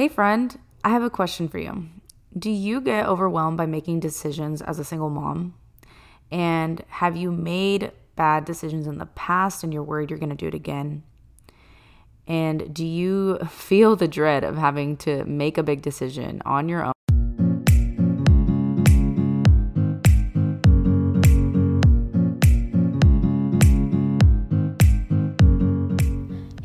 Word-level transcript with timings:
Hey, 0.00 0.08
friend, 0.08 0.58
I 0.82 0.88
have 0.88 1.02
a 1.02 1.10
question 1.10 1.46
for 1.46 1.58
you. 1.58 1.88
Do 2.34 2.50
you 2.50 2.80
get 2.80 3.04
overwhelmed 3.04 3.58
by 3.58 3.66
making 3.66 4.00
decisions 4.00 4.62
as 4.62 4.78
a 4.78 4.82
single 4.82 5.10
mom? 5.10 5.52
And 6.30 6.82
have 6.88 7.18
you 7.18 7.30
made 7.30 7.92
bad 8.16 8.46
decisions 8.46 8.86
in 8.86 8.96
the 8.96 9.04
past 9.04 9.62
and 9.62 9.74
you're 9.74 9.82
worried 9.82 10.08
you're 10.08 10.18
going 10.18 10.30
to 10.30 10.34
do 10.34 10.46
it 10.46 10.54
again? 10.54 11.02
And 12.26 12.72
do 12.72 12.86
you 12.86 13.40
feel 13.50 13.94
the 13.94 14.08
dread 14.08 14.42
of 14.42 14.56
having 14.56 14.96
to 15.04 15.22
make 15.26 15.58
a 15.58 15.62
big 15.62 15.82
decision 15.82 16.40
on 16.46 16.70
your 16.70 16.82
own? 16.82 16.92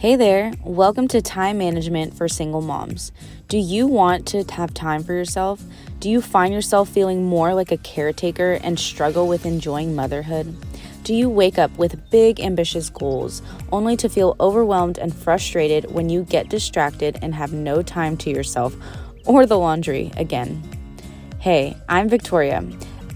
Hey 0.05 0.17
there, 0.17 0.53
welcome 0.63 1.07
to 1.07 1.19
Time 1.19 1.57
Management 1.57 2.15
for 2.15 2.27
Single 2.27 2.61
Moms. 2.61 3.11
Do 3.47 3.57
you 3.57 3.87
want 3.87 4.27
to 4.27 4.43
have 4.53 4.71
time 4.71 5.03
for 5.03 5.13
yourself? 5.13 5.63
Do 5.99 6.11
you 6.11 6.21
find 6.21 6.53
yourself 6.53 6.89
feeling 6.89 7.25
more 7.25 7.55
like 7.55 7.71
a 7.71 7.77
caretaker 7.77 8.59
and 8.61 8.79
struggle 8.79 9.27
with 9.27 9.47
enjoying 9.47 9.95
motherhood? 9.95 10.55
Do 11.03 11.15
you 11.15 11.27
wake 11.27 11.57
up 11.57 11.75
with 11.79 12.11
big, 12.11 12.39
ambitious 12.39 12.91
goals 12.91 13.41
only 13.71 13.97
to 13.97 14.07
feel 14.07 14.35
overwhelmed 14.39 14.99
and 14.99 15.11
frustrated 15.11 15.89
when 15.89 16.07
you 16.07 16.21
get 16.21 16.49
distracted 16.49 17.17
and 17.23 17.33
have 17.33 17.51
no 17.51 17.81
time 17.81 18.15
to 18.17 18.29
yourself 18.29 18.75
or 19.25 19.47
the 19.47 19.57
laundry 19.57 20.11
again? 20.17 20.61
Hey, 21.39 21.75
I'm 21.89 22.09
Victoria. 22.09 22.63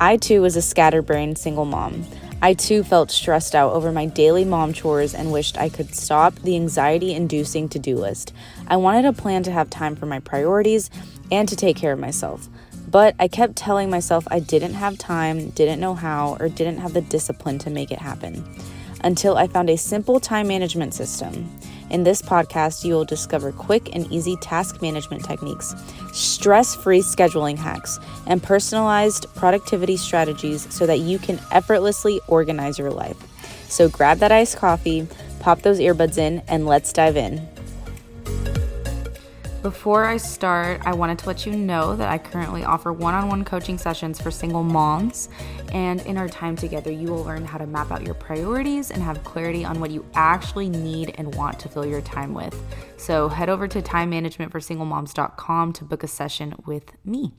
I 0.02 0.18
too 0.18 0.42
was 0.42 0.56
a 0.56 0.62
scatterbrained 0.64 1.38
single 1.38 1.66
mom. 1.66 2.04
I 2.42 2.54
too 2.54 2.84
felt 2.84 3.12
stressed 3.12 3.54
out 3.54 3.74
over 3.74 3.92
my 3.92 4.06
daily 4.06 4.46
mom 4.46 4.72
chores 4.72 5.14
and 5.14 5.32
wished 5.32 5.58
I 5.58 5.68
could 5.68 5.94
stop 5.94 6.36
the 6.36 6.56
anxiety 6.56 7.14
inducing 7.14 7.68
to 7.70 7.80
do 7.80 7.98
list. 7.98 8.32
I 8.68 8.78
wanted 8.78 9.04
a 9.04 9.12
plan 9.12 9.44
to 9.44 9.52
have 9.52 9.70
time 9.70 9.98
for 9.98 10.06
my 10.06 10.20
priorities 10.20 10.90
and 11.32 11.50
to 11.50 11.58
take 11.58 11.76
care 11.76 11.92
of 11.92 12.00
myself. 12.00 12.48
But 12.90 13.14
I 13.20 13.28
kept 13.28 13.58
telling 13.58 13.90
myself 13.90 14.26
I 14.32 14.40
didn't 14.40 14.76
have 14.76 14.98
time, 14.98 15.50
didn't 15.50 15.82
know 15.82 15.96
how, 15.96 16.38
or 16.40 16.48
didn't 16.48 16.78
have 16.78 16.94
the 16.94 17.02
discipline 17.02 17.60
to 17.60 17.70
make 17.70 17.92
it 17.92 18.00
happen. 18.00 18.46
Until 19.02 19.38
I 19.38 19.48
found 19.48 19.70
a 19.70 19.78
simple 19.78 20.20
time 20.20 20.48
management 20.48 20.94
system. 20.94 21.50
In 21.90 22.04
this 22.04 22.22
podcast, 22.22 22.86
you 22.86 22.94
will 22.94 23.06
discover 23.06 23.52
quick 23.52 23.96
and 23.96 24.12
easy 24.12 24.36
task 24.38 24.82
management 24.82 25.26
techniques, 25.26 25.74
stress 26.14 26.76
free 26.76 27.02
scheduling 27.02 27.58
hacks, 27.58 27.98
and 28.28 28.44
personalized 28.44 29.26
productivity 29.36 29.98
strategies 29.98 30.72
so 30.74 30.86
that 30.86 31.00
you 31.00 31.18
can 31.18 31.40
effortlessly 31.52 32.22
organize 32.28 32.78
your 32.78 32.92
life. 32.92 33.18
So 33.70 33.90
grab 33.90 34.20
that 34.20 34.32
iced 34.32 34.58
coffee, 34.58 35.08
pop 35.40 35.62
those 35.62 35.80
earbuds 35.80 36.18
in, 36.18 36.44
and 36.48 36.68
let's 36.68 36.94
dive 36.94 37.18
in. 37.18 37.48
Before 39.62 40.06
I 40.06 40.16
start, 40.16 40.82
I 40.86 40.94
wanted 40.94 41.20
to 41.20 41.28
let 41.28 41.46
you 41.46 41.52
know 41.52 41.94
that 41.98 42.10
I 42.10 42.18
currently 42.18 42.64
offer 42.64 42.94
one 42.94 43.14
on 43.14 43.28
one 43.28 43.44
coaching 43.44 43.78
sessions 43.78 44.22
for 44.22 44.32
single 44.32 44.64
moms. 44.64 45.28
And 45.74 46.00
in 46.06 46.18
our 46.18 46.30
time 46.30 46.56
together, 46.56 46.92
you 46.92 47.10
will 47.10 47.26
learn 47.26 47.44
how 47.44 47.58
to 47.58 47.68
map 47.68 47.92
out 47.92 48.06
your 48.06 48.14
priorities 48.14 48.90
and 48.90 49.04
have 49.04 49.22
clarity 49.26 49.66
on 49.66 49.82
what 49.82 49.92
you 49.92 50.06
actually 50.14 50.70
need 50.70 51.14
and 51.18 51.36
want 51.36 51.60
to 51.60 51.68
fill 51.68 51.86
your 51.86 52.00
time 52.00 52.34
with. 52.34 52.56
So 52.96 53.28
head 53.28 53.50
over 53.50 53.68
to 53.68 53.82
timemanagementforsinglemoms.com 53.82 55.74
to 55.74 55.84
book 55.84 56.04
a 56.04 56.08
session 56.08 56.56
with 56.66 56.94
me. 57.04 57.34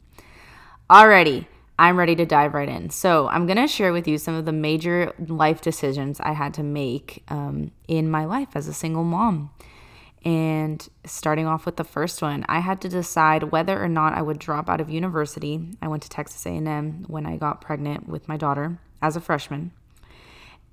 Alrighty. 0.91 1.46
I'm 1.78 1.96
ready 1.96 2.14
to 2.16 2.26
dive 2.26 2.52
right 2.52 2.68
in. 2.68 2.91
So, 2.91 3.28
I'm 3.28 3.46
going 3.46 3.56
to 3.56 3.66
share 3.66 3.91
with 3.91 4.06
you 4.06 4.18
some 4.18 4.34
of 4.34 4.44
the 4.44 4.52
major 4.52 5.14
life 5.18 5.62
decisions 5.62 6.20
I 6.20 6.32
had 6.32 6.52
to 6.54 6.62
make 6.62 7.22
um, 7.28 7.70
in 7.88 8.10
my 8.10 8.26
life 8.26 8.48
as 8.54 8.68
a 8.68 8.74
single 8.74 9.02
mom. 9.02 9.48
And 10.24 10.86
starting 11.06 11.46
off 11.46 11.64
with 11.64 11.76
the 11.76 11.84
first 11.84 12.20
one, 12.20 12.44
I 12.48 12.60
had 12.60 12.80
to 12.82 12.88
decide 12.88 13.44
whether 13.44 13.82
or 13.82 13.88
not 13.88 14.12
I 14.12 14.22
would 14.22 14.38
drop 14.38 14.68
out 14.68 14.80
of 14.80 14.90
university. 14.90 15.70
I 15.80 15.88
went 15.88 16.02
to 16.02 16.10
Texas 16.10 16.44
A&M 16.44 17.04
when 17.08 17.24
I 17.24 17.36
got 17.36 17.62
pregnant 17.62 18.08
with 18.08 18.28
my 18.28 18.36
daughter 18.36 18.78
as 19.00 19.16
a 19.16 19.20
freshman. 19.20 19.72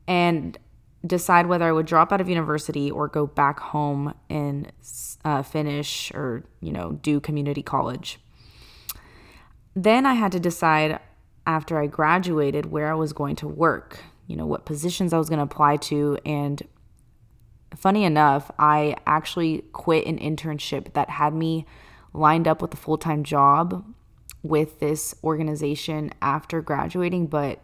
And 0.05 0.57
decide 1.05 1.45
whether 1.45 1.65
I 1.65 1.71
would 1.71 1.85
drop 1.85 2.11
out 2.11 2.19
of 2.19 2.27
university 2.27 2.91
or 2.91 3.07
go 3.07 3.25
back 3.27 3.59
home 3.59 4.13
and 4.29 4.71
uh, 5.23 5.43
finish 5.43 6.11
or, 6.13 6.43
you 6.59 6.71
know, 6.71 6.93
do 6.93 7.19
community 7.19 7.61
college. 7.61 8.19
Then 9.75 10.05
I 10.05 10.15
had 10.15 10.31
to 10.33 10.39
decide 10.39 10.99
after 11.45 11.79
I 11.79 11.87
graduated 11.87 12.71
where 12.71 12.91
I 12.91 12.95
was 12.95 13.13
going 13.13 13.35
to 13.37 13.47
work, 13.47 13.99
you 14.25 14.35
know, 14.35 14.45
what 14.45 14.65
positions 14.65 15.13
I 15.13 15.17
was 15.17 15.29
going 15.29 15.37
to 15.37 15.43
apply 15.43 15.77
to 15.77 16.17
and 16.25 16.61
funny 17.77 18.03
enough, 18.03 18.51
I 18.57 18.95
actually 19.05 19.63
quit 19.71 20.05
an 20.05 20.17
internship 20.19 20.93
that 20.93 21.09
had 21.09 21.33
me 21.33 21.65
lined 22.13 22.47
up 22.47 22.61
with 22.61 22.73
a 22.73 22.77
full 22.77 22.97
time 22.97 23.23
job 23.23 23.85
with 24.43 24.79
this 24.79 25.15
organization 25.23 26.11
after 26.21 26.61
graduating, 26.61 27.27
but 27.27 27.61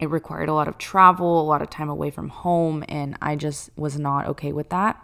it 0.00 0.10
required 0.10 0.48
a 0.48 0.54
lot 0.54 0.68
of 0.68 0.78
travel, 0.78 1.40
a 1.40 1.42
lot 1.42 1.62
of 1.62 1.70
time 1.70 1.88
away 1.88 2.10
from 2.10 2.28
home, 2.28 2.84
and 2.88 3.16
I 3.20 3.36
just 3.36 3.70
was 3.76 3.98
not 3.98 4.26
okay 4.26 4.52
with 4.52 4.68
that. 4.70 5.02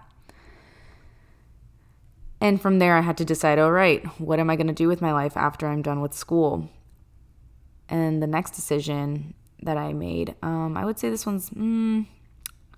And 2.40 2.60
from 2.60 2.78
there, 2.78 2.96
I 2.96 3.00
had 3.00 3.16
to 3.18 3.24
decide 3.24 3.58
all 3.58 3.72
right, 3.72 4.04
what 4.20 4.38
am 4.38 4.50
I 4.50 4.56
going 4.56 4.66
to 4.66 4.72
do 4.72 4.88
with 4.88 5.00
my 5.00 5.12
life 5.12 5.36
after 5.36 5.66
I'm 5.66 5.82
done 5.82 6.00
with 6.00 6.12
school? 6.12 6.68
And 7.88 8.22
the 8.22 8.26
next 8.26 8.52
decision 8.52 9.34
that 9.62 9.76
I 9.76 9.92
made, 9.92 10.34
um, 10.42 10.76
I 10.76 10.84
would 10.84 10.98
say 10.98 11.10
this 11.10 11.26
one's 11.26 11.50
mm, 11.50 12.06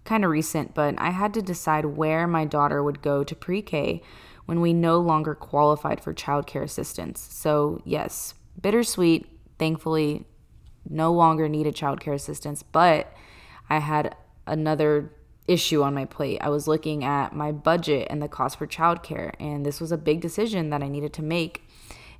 kind 0.07 0.25
of 0.25 0.31
recent, 0.31 0.75
but 0.75 0.95
I 0.99 1.11
had 1.11 1.35
to 1.35 1.43
decide 1.43 1.85
where 1.85 2.27
my 2.27 2.45
daughter 2.45 2.83
would 2.83 3.03
go 3.03 3.25
to 3.25 3.35
pre 3.35 3.63
K 3.63 4.03
when 4.47 4.61
we 4.61 4.73
no 4.73 4.99
longer 4.99 5.35
qualified 5.35 6.01
for 6.01 6.15
childcare 6.15 6.63
assistance. 6.63 7.21
So, 7.21 7.83
yes, 7.85 8.35
bittersweet. 8.61 9.27
Thankfully, 9.59 10.27
no 10.89 11.13
longer 11.13 11.49
needed 11.49 11.75
childcare 11.75 12.15
assistance, 12.15 12.63
but 12.63 13.13
I 13.69 13.79
had 13.79 14.15
another 14.47 15.13
issue 15.49 15.83
on 15.83 15.95
my 15.95 16.05
plate. 16.05 16.39
I 16.41 16.49
was 16.49 16.69
looking 16.69 17.05
at 17.05 17.35
my 17.35 17.53
budget 17.53 18.07
and 18.11 18.23
the 18.23 18.29
cost 18.29 18.59
for 18.59 18.67
childcare, 18.67 19.33
and 19.41 19.65
this 19.65 19.81
was 19.81 19.93
a 19.93 19.99
big 19.99 20.21
decision 20.21 20.71
that 20.71 20.83
I 20.83 20.89
needed 20.89 21.13
to 21.15 21.23
make. 21.23 21.63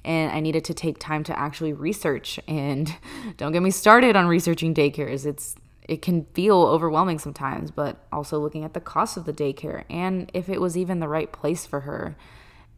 And 0.05 0.31
I 0.31 0.39
needed 0.39 0.65
to 0.67 0.75
take 0.75 0.99
time 0.99 1.25
to 1.25 1.37
actually 1.37 1.73
research. 1.73 2.39
And 2.47 2.95
don't 3.37 3.53
get 3.53 3.63
me 3.63 3.73
started 3.73 4.15
on 4.15 4.27
researching 4.27 4.73
daycares. 4.73 5.27
It's 5.27 5.57
it 5.89 6.03
can 6.03 6.27
feel 6.35 6.63
overwhelming 6.63 7.19
sometimes, 7.19 7.71
but 7.71 8.05
also 8.13 8.39
looking 8.39 8.65
at 8.65 8.75
the 8.75 8.81
cost 8.81 9.17
of 9.17 9.25
the 9.25 9.33
daycare 9.33 9.85
and 9.89 10.31
if 10.35 10.49
it 10.49 10.61
was 10.61 10.77
even 10.77 11.01
the 11.01 11.09
right 11.09 11.33
place 11.33 11.65
for 11.65 11.81
her. 11.81 12.17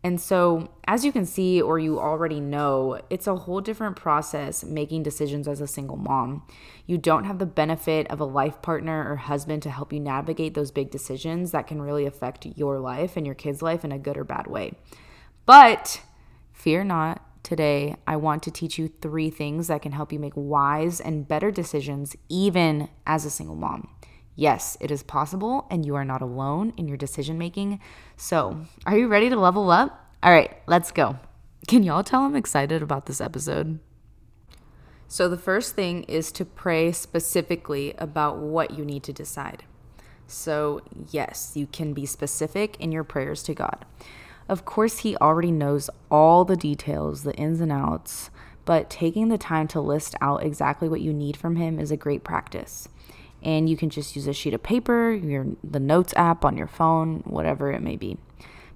And 0.04 0.20
so, 0.20 0.70
as 0.86 1.04
you 1.04 1.10
can 1.10 1.26
see, 1.26 1.60
or 1.60 1.78
you 1.78 1.98
already 1.98 2.40
know, 2.40 3.00
it's 3.10 3.26
a 3.26 3.34
whole 3.34 3.60
different 3.60 3.96
process 3.96 4.62
making 4.62 5.02
decisions 5.02 5.48
as 5.48 5.60
a 5.60 5.66
single 5.66 5.96
mom. 5.96 6.46
You 6.86 6.98
don't 6.98 7.24
have 7.24 7.40
the 7.40 7.46
benefit 7.46 8.06
of 8.08 8.20
a 8.20 8.24
life 8.24 8.62
partner 8.62 9.10
or 9.10 9.16
husband 9.16 9.62
to 9.64 9.70
help 9.70 9.92
you 9.92 9.98
navigate 9.98 10.54
those 10.54 10.70
big 10.70 10.92
decisions 10.92 11.50
that 11.50 11.66
can 11.66 11.82
really 11.82 12.06
affect 12.06 12.46
your 12.46 12.78
life 12.78 13.16
and 13.16 13.26
your 13.26 13.34
kids' 13.34 13.60
life 13.60 13.84
in 13.84 13.90
a 13.90 13.98
good 13.98 14.16
or 14.16 14.22
bad 14.22 14.46
way. 14.46 14.74
But 15.46 16.00
fear 16.52 16.84
not, 16.84 17.27
Today, 17.48 17.96
I 18.06 18.16
want 18.16 18.42
to 18.42 18.50
teach 18.50 18.76
you 18.76 18.88
three 19.00 19.30
things 19.30 19.68
that 19.68 19.80
can 19.80 19.92
help 19.92 20.12
you 20.12 20.18
make 20.18 20.34
wise 20.36 21.00
and 21.00 21.26
better 21.26 21.50
decisions, 21.50 22.14
even 22.28 22.90
as 23.06 23.24
a 23.24 23.30
single 23.30 23.56
mom. 23.56 23.88
Yes, 24.36 24.76
it 24.82 24.90
is 24.90 25.02
possible, 25.02 25.66
and 25.70 25.86
you 25.86 25.94
are 25.94 26.04
not 26.04 26.20
alone 26.20 26.74
in 26.76 26.86
your 26.88 26.98
decision 26.98 27.38
making. 27.38 27.80
So, 28.18 28.66
are 28.84 28.98
you 28.98 29.08
ready 29.08 29.30
to 29.30 29.36
level 29.36 29.70
up? 29.70 30.12
All 30.22 30.30
right, 30.30 30.58
let's 30.66 30.90
go. 30.90 31.18
Can 31.66 31.84
y'all 31.84 32.04
tell 32.04 32.20
I'm 32.20 32.36
excited 32.36 32.82
about 32.82 33.06
this 33.06 33.18
episode? 33.18 33.78
So, 35.06 35.26
the 35.26 35.38
first 35.38 35.74
thing 35.74 36.02
is 36.02 36.30
to 36.32 36.44
pray 36.44 36.92
specifically 36.92 37.94
about 37.96 38.36
what 38.36 38.72
you 38.72 38.84
need 38.84 39.04
to 39.04 39.12
decide. 39.14 39.64
So, 40.26 40.82
yes, 41.10 41.52
you 41.54 41.66
can 41.66 41.94
be 41.94 42.04
specific 42.04 42.78
in 42.78 42.92
your 42.92 43.04
prayers 43.04 43.42
to 43.44 43.54
God. 43.54 43.86
Of 44.48 44.64
course, 44.64 44.98
he 45.00 45.16
already 45.16 45.52
knows 45.52 45.90
all 46.10 46.44
the 46.44 46.56
details, 46.56 47.22
the 47.22 47.34
ins 47.34 47.60
and 47.60 47.70
outs, 47.70 48.30
but 48.64 48.90
taking 48.90 49.28
the 49.28 49.38
time 49.38 49.68
to 49.68 49.80
list 49.80 50.14
out 50.20 50.42
exactly 50.42 50.88
what 50.88 51.00
you 51.00 51.12
need 51.12 51.36
from 51.36 51.56
him 51.56 51.78
is 51.78 51.90
a 51.90 51.96
great 51.96 52.24
practice. 52.24 52.88
And 53.42 53.68
you 53.68 53.76
can 53.76 53.90
just 53.90 54.16
use 54.16 54.26
a 54.26 54.32
sheet 54.32 54.54
of 54.54 54.62
paper, 54.62 55.12
your 55.12 55.46
the 55.62 55.80
notes 55.80 56.12
app 56.16 56.44
on 56.44 56.56
your 56.56 56.66
phone, 56.66 57.20
whatever 57.24 57.70
it 57.72 57.82
may 57.82 57.96
be. 57.96 58.16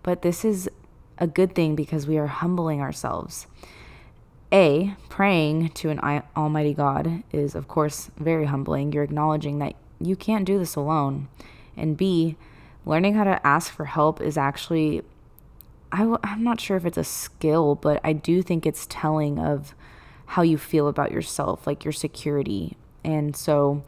But 0.02 0.22
this 0.22 0.44
is 0.44 0.68
a 1.18 1.26
good 1.26 1.54
thing 1.54 1.74
because 1.74 2.06
we 2.06 2.18
are 2.18 2.26
humbling 2.26 2.80
ourselves. 2.80 3.46
A, 4.52 4.94
praying 5.08 5.70
to 5.70 5.88
an 5.88 6.22
almighty 6.36 6.74
God 6.74 7.22
is 7.32 7.54
of 7.54 7.68
course 7.68 8.10
very 8.18 8.44
humbling. 8.46 8.92
You're 8.92 9.02
acknowledging 9.02 9.58
that 9.58 9.74
you 9.98 10.16
can't 10.16 10.44
do 10.44 10.58
this 10.58 10.76
alone. 10.76 11.28
And 11.76 11.96
B, 11.96 12.36
learning 12.84 13.14
how 13.14 13.24
to 13.24 13.46
ask 13.46 13.72
for 13.72 13.86
help 13.86 14.20
is 14.20 14.36
actually 14.36 15.02
i 15.92 15.98
w- 15.98 16.18
I'm 16.24 16.42
not 16.42 16.60
sure 16.60 16.76
if 16.76 16.86
it's 16.86 16.98
a 16.98 17.04
skill, 17.04 17.76
but 17.76 18.00
I 18.02 18.12
do 18.14 18.42
think 18.42 18.66
it's 18.66 18.86
telling 18.90 19.38
of 19.38 19.74
how 20.26 20.42
you 20.42 20.58
feel 20.58 20.88
about 20.88 21.12
yourself, 21.12 21.66
like 21.66 21.84
your 21.84 21.92
security. 21.92 22.76
And 23.04 23.36
so 23.36 23.84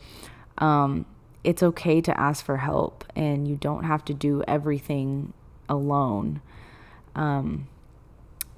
um, 0.59 1.07
it's 1.43 1.63
okay 1.63 2.01
to 2.03 2.21
ask 2.21 2.45
for 2.45 2.59
help, 2.59 3.05
and 3.17 3.49
you 3.49 3.57
don't 3.57 3.85
have 3.85 4.05
to 4.07 4.15
do 4.15 4.43
everything 4.47 5.33
alone. 5.69 6.41
Um, 7.15 7.69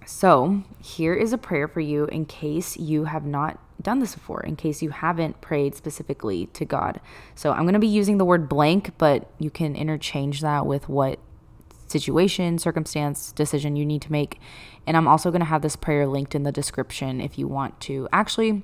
So, 0.09 0.63
here 0.81 1.15
is 1.15 1.33
a 1.33 1.39
prayer 1.39 1.67
for 1.69 1.81
you 1.81 2.07
in 2.07 2.27
case 2.27 2.77
you 2.77 3.05
have 3.05 3.25
not 3.27 3.59
done 3.83 3.99
this 3.99 4.15
before, 4.15 4.41
in 4.43 4.55
case 4.57 4.81
you 4.83 4.91
haven't 4.91 5.41
prayed 5.41 5.75
specifically 5.75 6.47
to 6.55 6.65
God. 6.65 7.01
So, 7.35 7.51
I'm 7.53 7.63
going 7.63 7.75
to 7.75 7.81
be 7.81 7.89
using 7.89 8.19
the 8.19 8.25
word 8.25 8.49
blank, 8.49 8.93
but 8.99 9.29
you 9.39 9.51
can 9.51 9.75
interchange 9.75 10.43
that 10.43 10.65
with 10.65 10.89
what 10.89 11.19
situation, 11.89 12.59
circumstance, 12.59 13.33
decision 13.33 13.77
you 13.77 13.87
need 13.87 14.03
to 14.03 14.13
make. 14.13 14.41
And 14.87 14.97
I'm 14.97 15.09
also 15.09 15.31
going 15.31 15.41
to 15.41 15.47
have 15.47 15.63
this 15.63 15.77
prayer 15.77 16.07
linked 16.07 16.35
in 16.35 16.43
the 16.43 16.53
description 16.53 17.21
if 17.21 17.39
you 17.39 17.47
want 17.49 17.81
to. 17.83 18.09
Actually, 18.13 18.63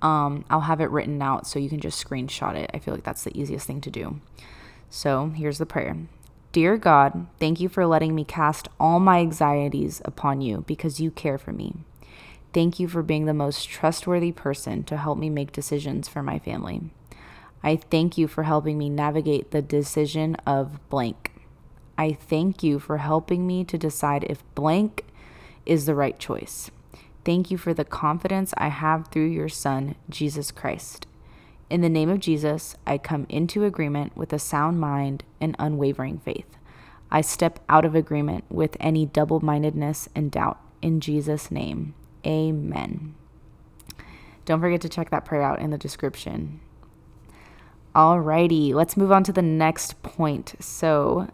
um, 0.00 0.44
I'll 0.50 0.62
have 0.62 0.80
it 0.80 0.90
written 0.90 1.22
out 1.22 1.46
so 1.46 1.58
you 1.58 1.68
can 1.68 1.80
just 1.80 2.04
screenshot 2.04 2.54
it. 2.54 2.70
I 2.74 2.78
feel 2.78 2.94
like 2.94 3.04
that's 3.04 3.24
the 3.24 3.38
easiest 3.38 3.66
thing 3.66 3.80
to 3.82 3.90
do. 3.90 4.20
So, 4.90 5.28
here's 5.28 5.58
the 5.58 5.66
prayer 5.66 5.96
Dear 6.52 6.76
God, 6.76 7.28
thank 7.40 7.60
you 7.60 7.68
for 7.70 7.86
letting 7.86 8.14
me 8.14 8.24
cast 8.24 8.68
all 8.78 9.00
my 9.00 9.20
anxieties 9.20 10.02
upon 10.04 10.42
you 10.42 10.64
because 10.66 11.00
you 11.00 11.10
care 11.10 11.38
for 11.38 11.52
me. 11.52 11.76
Thank 12.52 12.78
you 12.78 12.88
for 12.88 13.02
being 13.02 13.24
the 13.24 13.32
most 13.32 13.70
trustworthy 13.70 14.32
person 14.32 14.84
to 14.84 14.98
help 14.98 15.16
me 15.16 15.30
make 15.30 15.52
decisions 15.52 16.08
for 16.08 16.22
my 16.22 16.38
family. 16.38 16.82
I 17.62 17.76
thank 17.76 18.18
you 18.18 18.28
for 18.28 18.42
helping 18.42 18.76
me 18.76 18.90
navigate 18.90 19.50
the 19.50 19.62
decision 19.62 20.34
of 20.46 20.78
blank. 20.90 21.31
I 22.02 22.14
thank 22.14 22.64
you 22.64 22.80
for 22.80 22.96
helping 22.96 23.46
me 23.46 23.62
to 23.62 23.78
decide 23.78 24.24
if 24.24 24.42
blank 24.56 25.04
is 25.64 25.86
the 25.86 25.94
right 25.94 26.18
choice. 26.18 26.68
Thank 27.24 27.48
you 27.48 27.56
for 27.56 27.72
the 27.72 27.84
confidence 27.84 28.52
I 28.56 28.70
have 28.70 29.06
through 29.06 29.28
your 29.28 29.48
Son, 29.48 29.94
Jesus 30.10 30.50
Christ. 30.50 31.06
In 31.70 31.80
the 31.80 31.88
name 31.88 32.08
of 32.08 32.18
Jesus, 32.18 32.74
I 32.88 32.98
come 32.98 33.24
into 33.28 33.62
agreement 33.62 34.16
with 34.16 34.32
a 34.32 34.40
sound 34.40 34.80
mind 34.80 35.22
and 35.40 35.54
unwavering 35.60 36.18
faith. 36.18 36.56
I 37.08 37.20
step 37.20 37.60
out 37.68 37.84
of 37.84 37.94
agreement 37.94 38.46
with 38.50 38.76
any 38.80 39.06
double 39.06 39.38
mindedness 39.38 40.08
and 40.12 40.28
doubt. 40.28 40.58
In 40.82 40.98
Jesus' 40.98 41.52
name, 41.52 41.94
amen. 42.26 43.14
Don't 44.44 44.60
forget 44.60 44.80
to 44.80 44.88
check 44.88 45.10
that 45.10 45.24
prayer 45.24 45.42
out 45.42 45.60
in 45.60 45.70
the 45.70 45.78
description. 45.78 46.58
Alrighty, 47.94 48.74
let's 48.74 48.96
move 48.96 49.12
on 49.12 49.22
to 49.22 49.32
the 49.32 49.40
next 49.40 50.02
point. 50.02 50.56
So, 50.58 51.28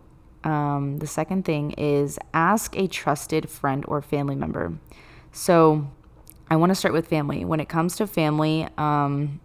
um, 0.44 0.98
the 0.98 1.06
second 1.06 1.44
thing 1.44 1.72
is 1.72 2.18
ask 2.32 2.76
a 2.76 2.86
trusted 2.86 3.48
friend 3.50 3.84
or 3.88 4.00
family 4.02 4.36
member. 4.36 4.78
So, 5.32 5.88
I 6.50 6.56
want 6.56 6.70
to 6.70 6.74
start 6.74 6.94
with 6.94 7.06
family. 7.06 7.44
When 7.44 7.60
it 7.60 7.68
comes 7.68 7.96
to 7.96 8.06
family, 8.06 8.66
um, 8.78 9.40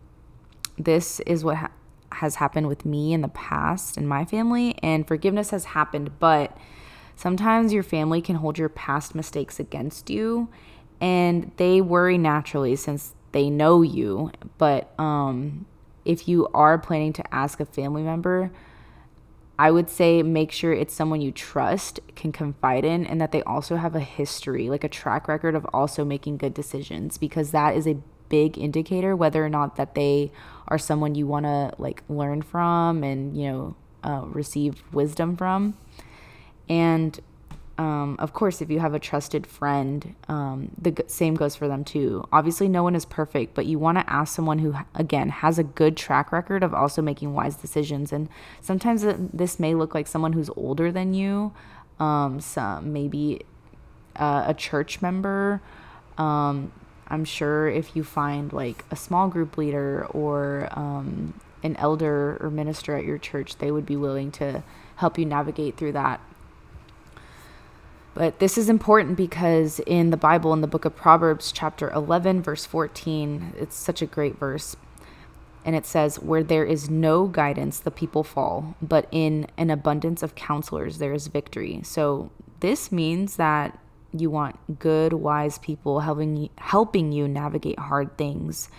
this 0.78 1.19
is 1.22 1.44
what 1.44 1.57
ha- 1.57 1.72
has 2.13 2.36
happened 2.36 2.68
with 2.68 2.86
me 2.86 3.13
in 3.13 3.22
the 3.22 3.28
past 3.28 3.98
in 3.98 4.07
my 4.07 4.24
family, 4.24 4.75
and 4.81 5.07
forgiveness 5.07 5.50
has 5.50 5.66
happened, 5.66 6.18
but 6.19 6.57
sometimes 7.16 7.74
your 7.74 7.84
family 7.84 8.22
can 8.22 8.38
hold 8.38 8.57
your 8.57 8.69
past 8.69 9.16
mistakes 9.16 9.60
against 9.60 10.10
you, 10.10 10.48
and 11.01 11.51
they 11.57 11.81
worry 11.81 12.18
naturally 12.18 12.75
since 12.75 13.13
they 13.34 13.50
know 13.50 13.81
you. 13.81 14.31
But 14.57 14.98
um, 14.98 15.66
if 16.06 16.28
you 16.28 16.48
are 16.54 16.78
planning 16.78 17.13
to 17.13 17.36
ask 17.36 17.60
a 17.60 17.66
family 17.66 18.04
member, 18.04 18.51
I 19.63 19.71
would 19.71 19.89
say 19.89 20.24
make 20.24 20.51
sure 20.51 20.74
it's 20.74 20.94
someone 20.94 21.21
you 21.21 21.31
trust, 21.31 22.01
can 22.18 22.33
confide 22.33 22.83
in, 22.83 23.06
and 23.06 23.21
that 23.21 23.31
they 23.31 23.42
also 23.44 23.77
have 23.77 23.95
a 23.95 24.01
history, 24.01 24.69
like 24.69 24.83
a 24.83 24.89
track 24.89 25.30
record 25.30 25.56
of 25.56 25.65
also 25.74 26.04
making 26.04 26.36
good 26.36 26.54
decisions, 26.54 27.18
because 27.18 27.51
that 27.51 27.74
is 27.74 27.88
a 27.88 27.95
big 28.27 28.57
indicator 28.57 29.15
whether 29.15 29.45
or 29.45 29.48
not 29.48 29.77
that 29.77 29.95
they 29.95 30.33
are 30.68 30.77
someone 30.77 31.15
you 31.15 31.25
want 31.25 31.45
to 31.45 31.71
like 31.77 32.04
learn 32.10 32.42
from 32.42 33.06
and 33.06 33.38
you 33.38 33.50
know 33.50 33.75
uh, 34.04 34.25
receive 34.25 34.83
wisdom 34.92 35.38
from. 35.38 35.77
And 36.68 37.18
um, 37.78 38.16
of 38.20 38.34
course 38.34 38.62
if 38.62 38.70
you 38.70 38.80
have 38.80 38.94
a 38.94 39.00
trusted 39.00 39.48
friend 39.48 40.16
um, 40.28 40.70
the 40.80 40.92
g- 40.92 41.04
same 41.08 41.36
goes 41.36 41.56
for 41.56 41.68
them 41.68 41.84
too 41.84 42.24
obviously 42.31 42.68
no 42.68 42.84
one 42.84 42.96
is 42.96 43.06
perfect 43.06 43.54
but 43.54 43.66
you 43.66 43.80
want 43.80 43.98
to 43.98 44.10
ask 44.10 44.36
someone 44.36 44.60
who 44.60 44.75
again 44.96 45.30
has 45.30 45.58
a 45.58 45.64
good 45.64 45.98
track 45.98 46.31
record 46.31 46.64
of 46.64 46.74
also 46.74 47.02
making 47.02 47.34
wise 47.34 47.56
decisions 47.56 48.12
and 48.12 48.30
sometimes 48.62 49.04
this 49.34 49.60
may 49.60 49.74
look 49.74 49.96
like 49.96 50.08
someone 50.08 50.34
who's 50.34 50.50
older 50.56 50.92
than 50.92 51.14
you 51.14 51.54
um, 52.00 52.40
some 52.40 52.94
maybe 52.94 53.42
uh, 54.16 54.46
a 54.48 54.54
church 54.54 55.02
member 55.02 55.62
um, 56.18 56.72
I'm 57.08 57.26
sure 57.26 57.68
if 57.68 57.96
you 57.96 58.04
find 58.04 58.52
like 58.52 58.86
a 58.92 58.96
small 58.96 59.28
group 59.28 59.58
leader 59.58 60.06
or 60.12 60.68
um, 60.72 61.40
an 61.62 61.76
elder 61.78 62.38
or 62.42 62.50
minister 62.50 62.96
at 62.96 63.06
your 63.06 63.18
church, 63.18 63.58
they 63.58 63.72
would 63.72 63.86
be 63.86 63.96
willing 63.96 64.31
to 64.34 64.64
help 64.96 65.18
you 65.18 65.26
navigate 65.26 65.78
through 65.78 65.94
that. 65.94 66.19
But 68.15 68.39
this 68.39 68.57
is 68.57 68.69
important 68.69 69.18
because 69.18 69.80
in 69.81 70.12
the 70.12 70.18
Bible, 70.18 70.54
in 70.54 70.62
the 70.62 70.68
book 70.68 70.86
of 70.86 70.95
Proverbs, 70.95 71.51
chapter 71.51 71.89
11, 71.92 72.44
verse 72.44 72.65
14, 72.65 73.54
it's 73.57 73.75
such 73.75 74.01
a 74.01 74.06
great 74.06 74.38
verse. 74.38 74.75
And 75.65 75.75
it 75.75 75.86
says, 75.86 76.19
Where 76.19 76.44
there 76.44 76.65
is 76.65 76.89
no 76.89 77.25
guidance, 77.25 77.80
the 77.80 77.92
people 77.92 78.24
fall, 78.24 78.75
but 78.81 79.07
in 79.12 79.48
an 79.57 79.69
abundance 79.69 80.21
of 80.21 80.36
counselors, 80.36 81.00
there 81.00 81.13
is 81.13 81.27
victory. 81.27 81.81
So 81.83 82.30
this 82.60 82.92
means 82.92 83.38
that 83.38 83.80
you 84.12 84.30
want 84.30 84.80
good, 84.80 85.13
wise 85.13 85.57
people 85.57 86.01
helping 86.01 86.50
helping 86.57 87.12
you 87.12 87.27
navigate 87.27 87.80
hard 87.80 88.16
things 88.18 88.69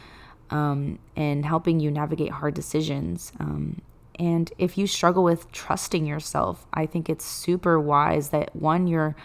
um, 0.50 0.98
and 1.16 1.44
helping 1.44 1.80
you 1.80 1.90
navigate 1.90 2.30
hard 2.30 2.54
decisions. 2.54 3.32
Um, 3.40 3.80
and 4.18 4.52
if 4.58 4.78
you 4.78 4.86
struggle 4.86 5.24
with 5.24 5.50
trusting 5.52 6.06
yourself, 6.06 6.66
I 6.72 6.86
think 6.86 7.08
it's 7.08 7.24
super 7.24 7.80
wise 7.80 8.30
that 8.30 8.54
one, 8.54 8.86
you're 8.86 9.16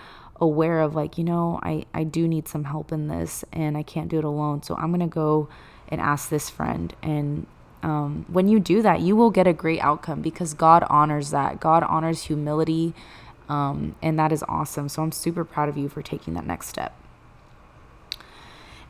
aware 0.42 0.82
of 0.82 0.96
like, 0.96 1.18
you 1.18 1.24
know, 1.24 1.60
I, 1.62 1.86
I 1.94 2.04
do 2.04 2.28
need 2.28 2.48
some 2.48 2.64
help 2.64 2.92
in 2.92 3.08
this 3.08 3.44
and 3.52 3.78
I 3.78 3.84
can't 3.84 4.10
do 4.10 4.18
it 4.18 4.24
alone. 4.24 4.64
So 4.64 4.76
I'm 4.76 4.90
going 4.90 5.02
to 5.02 5.08
go 5.08 5.50
and 5.90 6.00
ask 6.00 6.30
this 6.30 6.50
friend. 6.50 6.94
And 7.04 7.46
um, 7.84 8.26
when 8.28 8.48
you 8.48 8.60
do 8.60 8.82
that, 8.82 9.02
you 9.02 9.16
will 9.16 9.32
get 9.32 9.48
a 9.48 9.54
great 9.54 9.80
outcome 9.82 10.22
because 10.22 10.54
God 10.54 10.84
honors 10.90 11.32
that. 11.32 11.60
God 11.60 11.84
honors 11.84 12.24
humility 12.24 12.94
um, 13.50 13.96
and 14.02 14.18
that 14.18 14.32
is 14.32 14.44
awesome. 14.48 14.90
So 14.90 15.02
I'm 15.02 15.12
super 15.12 15.44
proud 15.44 15.70
of 15.70 15.78
you 15.78 15.90
for 15.90 16.02
taking 16.02 16.36
that 16.36 16.46
next 16.46 16.68
step. 16.68 16.96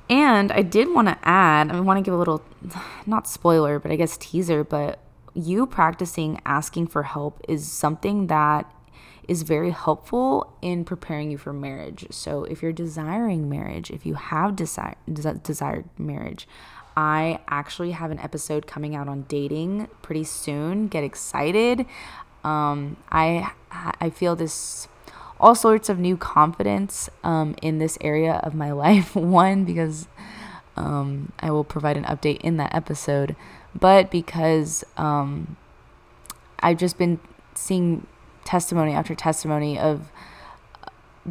And 0.10 0.52
I 0.52 0.64
did 0.64 0.94
want 0.94 1.08
to 1.08 1.18
add, 1.24 1.72
I 1.72 1.80
want 1.80 1.98
to 1.98 2.02
give 2.02 2.14
a 2.14 2.18
little, 2.18 2.44
not 3.06 3.28
spoiler, 3.28 3.80
but 3.80 3.92
I 3.92 3.96
guess 3.96 4.18
teaser, 4.18 4.64
but 4.64 5.00
you 5.34 5.66
practicing 5.66 6.40
asking 6.46 6.88
for 6.88 7.04
help 7.04 7.42
is 7.48 7.70
something 7.70 8.28
that 8.28 8.72
is 9.28 9.44
very 9.44 9.70
helpful 9.70 10.52
in 10.62 10.84
preparing 10.84 11.30
you 11.30 11.38
for 11.38 11.54
marriage. 11.54 12.08
So 12.10 12.46
if 12.46 12.64
you're 12.64 12.72
desiring 12.74 13.48
marriage, 13.48 13.92
if 13.92 14.06
you 14.06 14.16
have 14.16 14.56
desire, 14.56 14.96
desired 15.06 15.86
marriage, 16.00 16.48
I 16.98 17.40
actually 17.48 17.92
have 17.92 18.12
an 18.12 18.20
episode 18.20 18.66
coming 18.66 18.96
out 18.96 19.08
on 19.08 19.26
dating 19.28 19.88
pretty 20.02 20.24
soon. 20.24 20.88
Get 20.88 21.04
excited. 21.04 21.86
Um, 22.44 22.98
I 23.12 23.52
I 23.72 24.10
feel 24.10 24.36
this 24.36 24.88
all 25.40 25.56
sorts 25.56 25.90
of 25.90 26.00
new 26.00 26.18
confidence 26.18 27.10
um, 27.24 27.56
in 27.62 27.78
this 27.78 27.98
area 28.02 28.42
of 28.44 28.54
my 28.54 28.72
life. 28.86 29.16
One 29.16 29.64
because 29.64 30.08
um, 30.76 31.32
I 31.40 31.52
will 31.52 31.64
provide 31.64 31.98
an 31.98 32.06
update 32.06 32.42
in 32.42 32.58
that 32.58 32.74
episode, 32.74 33.36
but 33.74 34.12
because 34.12 34.84
um, 34.98 35.58
I've 36.60 36.78
just 36.78 36.98
been 36.98 37.20
seeing 37.56 38.08
testimony 38.46 38.94
after 38.94 39.14
testimony 39.16 39.78
of 39.78 40.12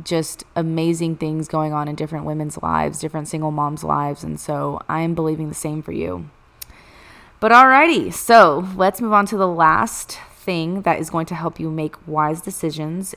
just 0.05 0.45
amazing 0.55 1.17
things 1.17 1.49
going 1.49 1.73
on 1.73 1.89
in 1.89 1.95
different 1.95 2.25
women's 2.25 2.59
lives, 2.63 3.01
different 3.01 3.29
single 3.29 3.51
moms' 3.51 3.83
lives, 3.83 4.23
and 4.23 4.39
so 4.39 4.81
I 4.89 5.01
am 5.01 5.15
believing 5.15 5.49
the 5.49 5.55
same 5.55 5.83
for 5.83 5.93
you. 5.93 6.31
But 7.41 7.53
alrighty, 7.53 8.13
so 8.13 8.69
let's 8.77 9.01
move 9.01 9.13
on 9.13 9.27
to 9.27 9.37
the 9.37 9.49
last 9.49 10.19
thing 10.35 10.83
that 10.83 10.99
is 10.99 11.11
going 11.11 11.27
to 11.27 11.35
help 11.35 11.61
you 11.61 11.71
make 11.71 11.95
wise 12.07 12.41
decisions 12.41 13.15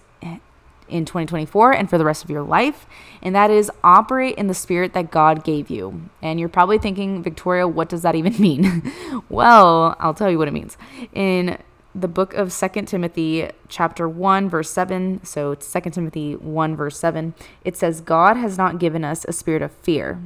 in 0.92 1.06
2024 1.06 1.72
and 1.72 1.90
for 1.90 1.98
the 1.98 2.06
rest 2.06 2.24
of 2.24 2.30
your 2.30 2.44
life, 2.44 2.86
and 3.22 3.36
that 3.36 3.50
is 3.50 3.72
operate 3.84 4.36
in 4.36 4.48
the 4.48 4.54
spirit 4.54 4.94
that 4.94 5.12
God 5.12 5.44
gave 5.44 5.70
you. 5.70 6.10
And 6.22 6.40
you're 6.40 6.50
probably 6.50 6.78
thinking, 6.78 7.24
Victoria, 7.24 7.68
what 7.68 7.90
does 7.90 8.02
that 8.02 8.16
even 8.16 8.34
mean? 8.40 8.92
well, 9.30 9.96
I'll 10.00 10.14
tell 10.14 10.30
you 10.30 10.38
what 10.38 10.48
it 10.48 10.54
means. 10.54 10.78
In 11.14 11.58
the 11.94 12.08
book 12.08 12.34
of 12.34 12.54
Second 12.54 12.88
Timothy, 12.88 13.50
chapter 13.68 14.08
1, 14.08 14.50
verse 14.50 14.70
7, 14.70 15.24
so 15.24 15.52
it's 15.52 15.72
2 15.72 15.90
Timothy 15.90 16.36
1, 16.36 16.76
verse 16.76 16.98
7, 16.98 17.34
it 17.66 17.76
says, 17.76 18.02
God 18.02 18.38
has 18.38 18.58
not 18.58 18.80
given 18.80 19.04
us 19.04 19.26
a 19.28 19.34
spirit 19.34 19.62
of 19.62 19.72
fear, 19.72 20.22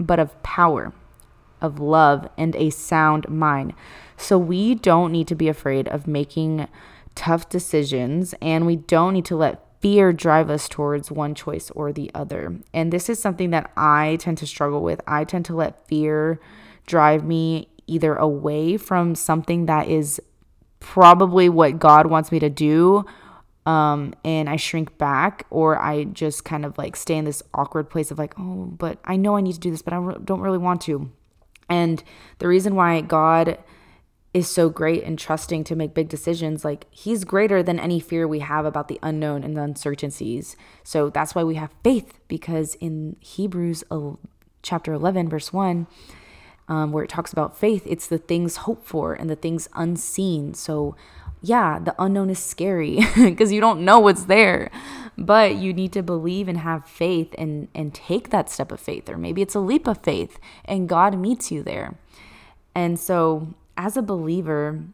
but 0.00 0.18
of 0.18 0.40
power, 0.42 0.92
of 1.60 1.78
love, 1.78 2.28
and 2.36 2.56
a 2.56 2.70
sound 2.70 3.28
mind. 3.28 3.74
So 4.16 4.36
we 4.38 4.74
don't 4.74 5.12
need 5.12 5.28
to 5.28 5.36
be 5.36 5.48
afraid 5.48 5.86
of 5.88 6.08
making 6.08 6.66
tough 7.14 7.48
decisions 7.48 8.34
and 8.40 8.64
we 8.64 8.76
don't 8.76 9.12
need 9.12 9.24
to 9.24 9.36
let 9.36 9.67
fear 9.80 10.12
drive 10.12 10.50
us 10.50 10.68
towards 10.68 11.10
one 11.10 11.34
choice 11.34 11.70
or 11.70 11.92
the 11.92 12.10
other. 12.14 12.56
And 12.72 12.92
this 12.92 13.08
is 13.08 13.20
something 13.20 13.50
that 13.50 13.70
I 13.76 14.16
tend 14.20 14.38
to 14.38 14.46
struggle 14.46 14.82
with. 14.82 15.00
I 15.06 15.24
tend 15.24 15.44
to 15.46 15.56
let 15.56 15.86
fear 15.86 16.40
drive 16.86 17.24
me 17.24 17.68
either 17.86 18.14
away 18.14 18.76
from 18.76 19.14
something 19.14 19.66
that 19.66 19.88
is 19.88 20.20
probably 20.80 21.48
what 21.48 21.78
God 21.78 22.06
wants 22.06 22.30
me 22.30 22.38
to 22.38 22.50
do 22.50 23.04
um, 23.68 24.14
and 24.24 24.48
I 24.48 24.56
shrink 24.56 24.96
back, 24.96 25.44
or 25.50 25.78
I 25.78 26.04
just 26.04 26.42
kind 26.42 26.64
of 26.64 26.78
like 26.78 26.96
stay 26.96 27.18
in 27.18 27.26
this 27.26 27.42
awkward 27.52 27.90
place 27.90 28.10
of 28.10 28.18
like, 28.18 28.32
oh, 28.40 28.64
but 28.64 28.98
I 29.04 29.16
know 29.16 29.36
I 29.36 29.42
need 29.42 29.52
to 29.52 29.60
do 29.60 29.70
this, 29.70 29.82
but 29.82 29.92
I 29.92 30.14
don't 30.24 30.40
really 30.40 30.56
want 30.56 30.80
to. 30.82 31.10
And 31.68 32.02
the 32.38 32.48
reason 32.48 32.76
why 32.76 33.02
God 33.02 33.58
is 34.38 34.48
so 34.48 34.68
great 34.68 35.04
and 35.04 35.18
trusting 35.18 35.64
to 35.64 35.76
make 35.76 35.94
big 35.94 36.08
decisions, 36.08 36.64
like 36.64 36.86
He's 36.90 37.24
greater 37.24 37.62
than 37.62 37.78
any 37.78 38.00
fear 38.00 38.26
we 38.26 38.38
have 38.40 38.64
about 38.64 38.88
the 38.88 38.98
unknown 39.02 39.44
and 39.44 39.56
the 39.56 39.62
uncertainties. 39.62 40.56
So 40.82 41.10
that's 41.10 41.34
why 41.34 41.44
we 41.44 41.56
have 41.56 41.74
faith, 41.84 42.18
because 42.28 42.74
in 42.76 43.16
Hebrews 43.20 43.84
chapter 44.62 44.92
11, 44.92 45.28
verse 45.28 45.52
1, 45.52 45.86
um, 46.68 46.92
where 46.92 47.04
it 47.04 47.10
talks 47.10 47.32
about 47.32 47.56
faith, 47.56 47.82
it's 47.86 48.06
the 48.06 48.18
things 48.18 48.56
hoped 48.56 48.86
for 48.86 49.14
and 49.14 49.28
the 49.28 49.36
things 49.36 49.68
unseen. 49.74 50.54
So 50.54 50.96
yeah, 51.40 51.78
the 51.78 51.94
unknown 51.98 52.30
is 52.30 52.38
scary 52.38 53.00
because 53.16 53.52
you 53.52 53.60
don't 53.60 53.84
know 53.84 53.98
what's 54.00 54.24
there. 54.24 54.70
But 55.16 55.56
you 55.56 55.72
need 55.72 55.92
to 55.92 56.02
believe 56.02 56.48
and 56.48 56.58
have 56.58 56.86
faith 56.86 57.34
and 57.36 57.68
and 57.74 57.92
take 57.92 58.30
that 58.30 58.48
step 58.48 58.70
of 58.70 58.78
faith 58.78 59.08
or 59.08 59.18
maybe 59.18 59.42
it's 59.42 59.56
a 59.56 59.60
leap 59.60 59.88
of 59.88 59.98
faith 59.98 60.38
and 60.64 60.88
God 60.88 61.18
meets 61.18 61.50
you 61.50 61.62
there. 61.62 61.96
And 62.74 63.00
so 63.00 63.54
as 63.78 63.96
a 63.96 64.02
believer, 64.02 64.84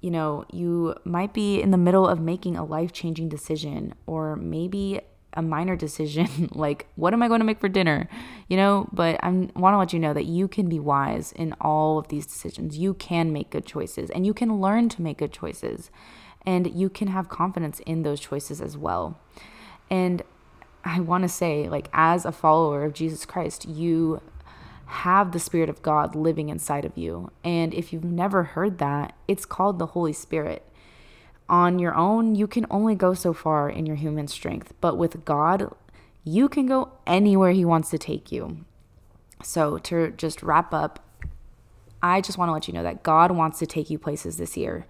you 0.00 0.10
know, 0.10 0.44
you 0.50 0.94
might 1.04 1.32
be 1.32 1.60
in 1.60 1.70
the 1.70 1.76
middle 1.76 2.08
of 2.08 2.18
making 2.18 2.56
a 2.56 2.64
life-changing 2.64 3.28
decision 3.28 3.94
or 4.06 4.34
maybe 4.34 5.00
a 5.34 5.42
minor 5.42 5.76
decision 5.76 6.48
like 6.54 6.86
what 6.96 7.12
am 7.12 7.22
I 7.22 7.28
going 7.28 7.40
to 7.40 7.44
make 7.44 7.60
for 7.60 7.68
dinner? 7.68 8.08
You 8.48 8.56
know, 8.56 8.88
but 8.90 9.22
I 9.22 9.28
want 9.28 9.74
to 9.74 9.78
let 9.78 9.92
you 9.92 9.98
know 9.98 10.14
that 10.14 10.24
you 10.24 10.48
can 10.48 10.68
be 10.68 10.80
wise 10.80 11.32
in 11.32 11.54
all 11.60 11.98
of 11.98 12.08
these 12.08 12.26
decisions. 12.26 12.78
You 12.78 12.94
can 12.94 13.32
make 13.32 13.50
good 13.50 13.66
choices 13.66 14.10
and 14.10 14.26
you 14.26 14.32
can 14.32 14.60
learn 14.60 14.88
to 14.88 15.02
make 15.02 15.18
good 15.18 15.32
choices. 15.32 15.90
And 16.46 16.74
you 16.74 16.88
can 16.88 17.08
have 17.08 17.28
confidence 17.28 17.80
in 17.80 18.02
those 18.02 18.20
choices 18.20 18.60
as 18.60 18.78
well. 18.78 19.20
And 19.90 20.22
I 20.84 21.00
want 21.00 21.22
to 21.22 21.28
say 21.28 21.68
like 21.68 21.88
as 21.92 22.24
a 22.24 22.32
follower 22.32 22.84
of 22.84 22.94
Jesus 22.94 23.26
Christ, 23.26 23.68
you 23.68 24.22
have 24.86 25.32
the 25.32 25.38
Spirit 25.38 25.68
of 25.68 25.82
God 25.82 26.14
living 26.14 26.48
inside 26.48 26.84
of 26.84 26.96
you. 26.96 27.30
And 27.44 27.74
if 27.74 27.92
you've 27.92 28.04
never 28.04 28.44
heard 28.44 28.78
that, 28.78 29.14
it's 29.26 29.44
called 29.44 29.78
the 29.78 29.86
Holy 29.86 30.12
Spirit 30.12 30.66
on 31.48 31.78
your 31.78 31.94
own, 31.94 32.34
you 32.34 32.46
can 32.46 32.66
only 32.70 32.94
go 32.94 33.14
so 33.14 33.32
far 33.32 33.68
in 33.68 33.86
your 33.86 33.96
human 33.96 34.28
strength. 34.28 34.72
But 34.80 34.96
with 34.96 35.24
God, 35.24 35.72
you 36.24 36.48
can 36.48 36.66
go 36.66 36.92
anywhere 37.06 37.52
He 37.52 37.64
wants 37.64 37.90
to 37.90 37.98
take 37.98 38.32
you. 38.32 38.64
So, 39.42 39.78
to 39.78 40.12
just 40.12 40.42
wrap 40.42 40.72
up, 40.72 41.04
I 42.02 42.20
just 42.20 42.38
want 42.38 42.48
to 42.48 42.52
let 42.52 42.68
you 42.68 42.74
know 42.74 42.82
that 42.82 43.02
God 43.02 43.30
wants 43.30 43.58
to 43.60 43.66
take 43.66 43.90
you 43.90 43.98
places 43.98 44.38
this 44.38 44.56
year. 44.56 44.86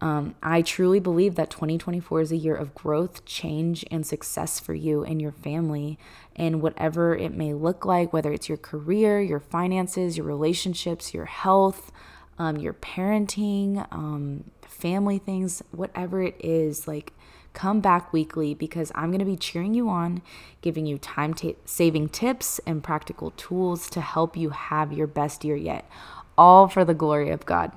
Um, 0.00 0.34
I 0.42 0.60
truly 0.60 1.00
believe 1.00 1.36
that 1.36 1.48
2024 1.48 2.20
is 2.20 2.32
a 2.32 2.36
year 2.36 2.54
of 2.54 2.74
growth, 2.74 3.24
change, 3.24 3.84
and 3.90 4.06
success 4.06 4.60
for 4.60 4.74
you 4.74 5.02
and 5.02 5.22
your 5.22 5.32
family, 5.32 5.98
and 6.34 6.60
whatever 6.60 7.16
it 7.16 7.32
may 7.32 7.54
look 7.54 7.86
like, 7.86 8.12
whether 8.12 8.32
it's 8.32 8.48
your 8.48 8.58
career, 8.58 9.20
your 9.20 9.40
finances, 9.40 10.18
your 10.18 10.26
relationships, 10.26 11.14
your 11.14 11.24
health, 11.24 11.92
um, 12.38 12.58
your 12.58 12.74
parenting, 12.74 13.86
um, 13.90 14.44
family 14.62 15.18
things, 15.18 15.62
whatever 15.70 16.22
it 16.22 16.36
is, 16.40 16.86
like 16.86 17.14
come 17.54 17.80
back 17.80 18.12
weekly 18.12 18.52
because 18.52 18.92
I'm 18.94 19.08
going 19.08 19.20
to 19.20 19.24
be 19.24 19.36
cheering 19.36 19.72
you 19.72 19.88
on, 19.88 20.20
giving 20.60 20.84
you 20.84 20.98
time 20.98 21.32
t- 21.32 21.56
saving 21.64 22.10
tips 22.10 22.60
and 22.66 22.84
practical 22.84 23.30
tools 23.30 23.88
to 23.90 24.02
help 24.02 24.36
you 24.36 24.50
have 24.50 24.92
your 24.92 25.06
best 25.06 25.42
year 25.42 25.56
yet, 25.56 25.88
all 26.36 26.68
for 26.68 26.84
the 26.84 26.92
glory 26.92 27.30
of 27.30 27.46
God. 27.46 27.72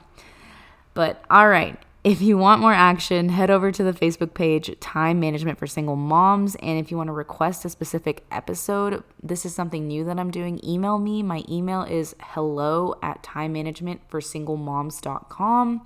But 0.94 1.24
all 1.30 1.48
right, 1.48 1.80
if 2.04 2.22
you 2.22 2.38
want 2.38 2.62
more 2.62 2.74
action, 2.74 3.30
head 3.30 3.50
over 3.50 3.72
to 3.72 3.84
the 3.84 3.92
Facebook 3.92 4.34
page, 4.34 4.80
Time 4.80 5.20
Management 5.20 5.60
for 5.60 5.68
Single 5.68 5.98
Moms. 5.98 6.56
And 6.56 6.80
if 6.80 6.92
you 6.92 6.98
want 6.98 7.08
to 7.08 7.14
request 7.14 7.66
a 7.66 7.70
specific 7.70 8.24
episode, 8.32 9.04
this 9.22 9.46
is 9.46 9.54
something 9.54 9.88
new 9.88 10.06
that 10.06 10.18
I'm 10.18 10.32
doing. 10.32 10.64
Email 10.64 10.98
me. 10.98 11.22
My 11.24 11.44
email 11.50 11.82
is 11.84 12.16
hello 12.22 12.96
at 13.04 13.22
time 13.22 13.52
management 13.52 14.02
for 14.08 14.22
single 14.22 14.56
moms.com. 14.56 15.86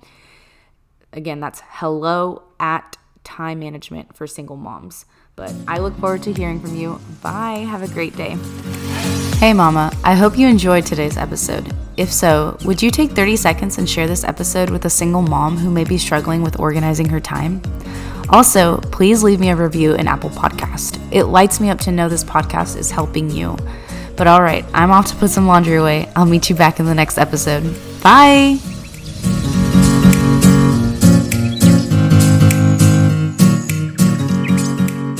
Again, 1.12 1.40
that's 1.40 1.62
hello 1.66 2.42
at 2.60 2.96
time 3.24 3.58
management 3.58 4.16
for 4.16 4.26
single 4.26 4.56
moms. 4.56 5.06
But 5.36 5.52
I 5.66 5.78
look 5.78 5.98
forward 5.98 6.22
to 6.24 6.32
hearing 6.32 6.60
from 6.60 6.76
you. 6.76 7.00
Bye. 7.22 7.66
Have 7.68 7.82
a 7.82 7.88
great 7.88 8.16
day. 8.16 8.36
Hey, 9.38 9.52
Mama. 9.52 9.92
I 10.02 10.14
hope 10.14 10.38
you 10.38 10.48
enjoyed 10.48 10.86
today's 10.86 11.18
episode. 11.18 11.70
If 11.98 12.10
so, 12.10 12.56
would 12.64 12.80
you 12.82 12.90
take 12.90 13.10
30 13.10 13.36
seconds 13.36 13.76
and 13.76 13.88
share 13.88 14.06
this 14.06 14.24
episode 14.24 14.70
with 14.70 14.86
a 14.86 14.90
single 14.90 15.20
mom 15.20 15.58
who 15.58 15.70
may 15.70 15.84
be 15.84 15.98
struggling 15.98 16.42
with 16.42 16.58
organizing 16.58 17.10
her 17.10 17.20
time? 17.20 17.60
Also, 18.30 18.78
please 18.78 19.22
leave 19.22 19.40
me 19.40 19.50
a 19.50 19.56
review 19.56 19.94
in 19.94 20.08
Apple 20.08 20.30
Podcast. 20.30 20.98
It 21.12 21.24
lights 21.24 21.60
me 21.60 21.68
up 21.68 21.78
to 21.80 21.92
know 21.92 22.08
this 22.08 22.24
podcast 22.24 22.76
is 22.78 22.90
helping 22.90 23.30
you. 23.30 23.56
But 24.16 24.28
all 24.28 24.40
right, 24.40 24.64
I'm 24.72 24.90
off 24.90 25.06
to 25.08 25.16
put 25.16 25.28
some 25.30 25.46
laundry 25.46 25.76
away. 25.76 26.10
I'll 26.16 26.24
meet 26.24 26.48
you 26.48 26.56
back 26.56 26.80
in 26.80 26.86
the 26.86 26.94
next 26.94 27.18
episode. 27.18 27.62
Bye. 28.02 28.73